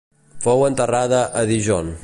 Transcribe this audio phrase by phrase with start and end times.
[0.45, 1.97] Fou enterrada a Dijon.